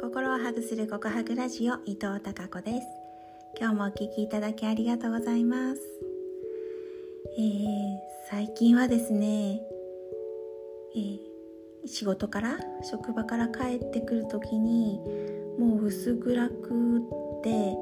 [0.00, 2.86] 心をハグするココハグラジオ伊藤孝子です。
[3.60, 5.80] 今日もお聞きいただきありがとうございます、
[7.38, 7.96] えー、
[8.30, 9.60] 最近はですね、
[10.96, 11.18] えー、
[11.86, 12.56] 仕事から
[12.90, 14.98] 職場から帰ってくる時に
[15.58, 17.76] もう薄暗くって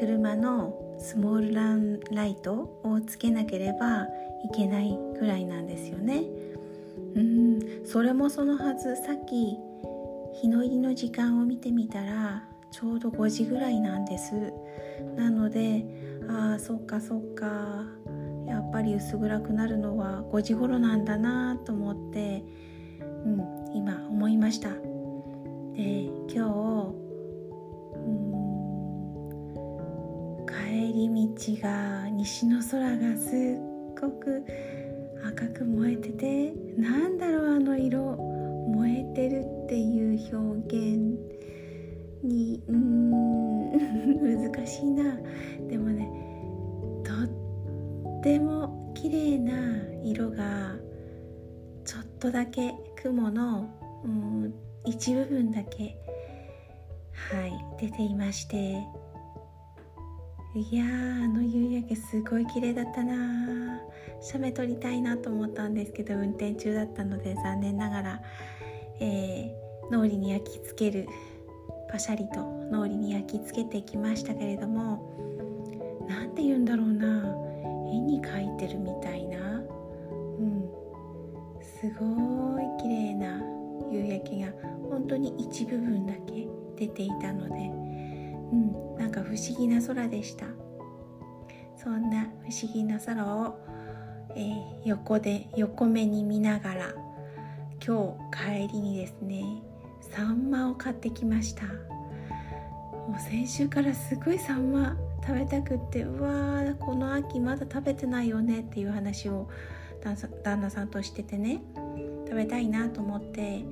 [0.00, 6.24] 車のスモールランライトをつけなければいけないぐらいなんですよね。
[7.14, 9.56] うんそれもそのはずさっき
[10.40, 14.52] 日の入りの時間を見てみたらちょうど5時ぐらいなんです。
[15.16, 15.86] なので
[16.28, 17.46] ああそっかそっか。
[18.46, 22.44] やっぱり薄暗くなるのは5時頃なんだなと思って、
[23.00, 23.40] うん、
[23.74, 24.68] 今思いました。
[24.68, 27.06] で今日
[30.46, 31.08] 帰り
[31.58, 34.44] 道が西の空がすっごく
[35.26, 38.05] 赤く燃えててなんだろうあの色。
[44.66, 45.16] しいな。
[45.68, 46.10] でもね
[47.04, 49.52] とっても綺麗な
[50.02, 50.74] 色が
[51.84, 53.68] ちょっとだけ雲の
[54.04, 55.96] うん一部分だけ
[57.30, 58.82] はい出ていまして。
[60.54, 60.88] いやあ
[61.28, 63.78] の夕焼けすごい綺麗だったな。
[64.22, 68.22] 写メ撮りたいなと思ったんですけど運転中だったので残念ながら、
[69.00, 71.06] えー、脳裏に焼き付ける
[71.88, 75.16] パシャリと脳裏に焼き付けてきましたけれども
[76.08, 77.46] 何て言うんだろうな。
[77.88, 79.38] 絵に描いてるみたいな。
[79.38, 80.68] うん。
[81.62, 83.42] すごい綺麗な
[83.90, 84.52] 夕焼けが
[84.90, 87.54] 本当に一部分だけ出ていたので。
[88.52, 88.96] うん。
[88.96, 90.46] なんか不思議な空でした。
[91.76, 93.58] そんな不思議な空を、
[94.34, 96.94] えー、横で横目に見ながら
[97.86, 99.44] 今日帰りにですね
[100.16, 101.66] サンマを買ってきました。
[101.66, 109.50] もう先週からすごいサンマ食べたくってうわーこの秋まだ食べてないよねっていう話を
[110.42, 111.60] 旦那さんとしててね
[112.24, 113.62] 食べたいなと思ってえ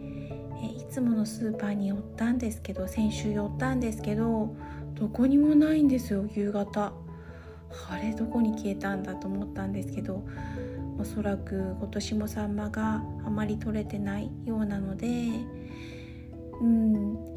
[0.77, 4.55] いつものスーパーに寄ったんですけど先週寄ったんですけど
[4.93, 6.93] どこにもないんですよ夕方。
[7.91, 10.25] あれどこに消えたんだと思ったんですけど
[10.99, 15.09] おそらく今年もサンマがあまり取れてないようなので
[16.61, 17.35] うん。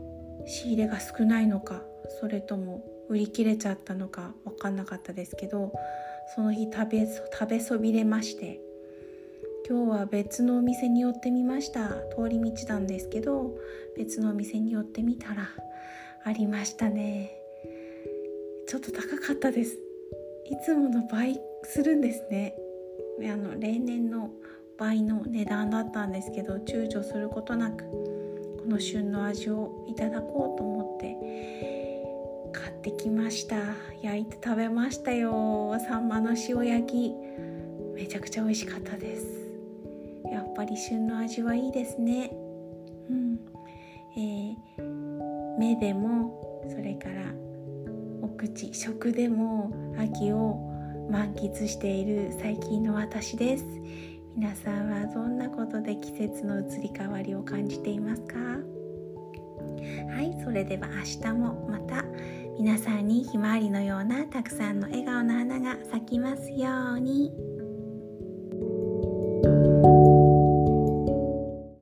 [0.47, 1.81] 仕入れが少ないのか
[2.22, 5.73] それとも売り切れちゃったのか分かんなかったですけど
[6.35, 8.61] その日食べ食べそびれまして
[9.69, 11.89] 今日は別のお店に寄ってみました。
[11.89, 13.53] 通り道なんですけど
[13.97, 15.49] 別のお店に寄ってみたら
[16.23, 17.34] ありましたね。
[18.66, 19.78] ちょっと高かったです。
[20.45, 22.55] いつもの倍するんですね。
[23.29, 24.31] あの例年の
[24.78, 28.16] 倍の値段だったんですけど躊躇することなく。
[28.67, 31.17] の旬の味をいただこうと思って
[32.53, 33.55] 買ってきました。
[34.01, 35.78] 焼いて食べましたよ。
[35.79, 37.13] サンマの塩焼き。
[37.95, 39.25] めちゃくちゃ美味しかったです。
[40.31, 42.31] やっぱり旬の味はいいですね。
[43.09, 43.39] うん。
[44.16, 47.34] えー、目でもそれから
[48.22, 50.59] お口食でも秋を
[51.09, 53.66] 満喫している最近の私です。
[54.38, 58.38] 皆さんはどんなことで季節の移り変わりを感じていますか？
[58.38, 62.06] はいそれでは明日もまた
[62.59, 67.56] 皆さんにひまわりのようなたくさんの笑顔の花が咲きますように。